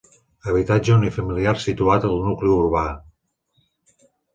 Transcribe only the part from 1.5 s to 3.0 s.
situat al nucli urbà.